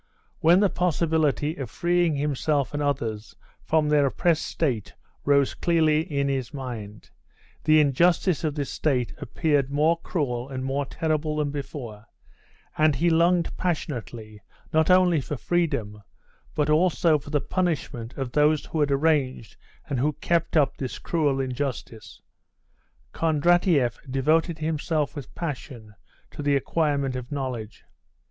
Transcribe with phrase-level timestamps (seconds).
[0.39, 6.27] When the possibility of freeing himself and others from their oppressed state rose clearly in
[6.27, 7.11] his mind,
[7.65, 12.07] the injustice of this state appeared more cruel and more terrible than before,
[12.75, 14.41] and he longed passionately
[14.73, 16.01] not only for freedom,
[16.55, 19.55] but also for the punishment of those who had arranged
[19.87, 22.23] and who kept up this cruel injustice.
[23.13, 25.93] Kondratieff devoted himself with passion
[26.31, 27.83] to the acquirement of knowledge.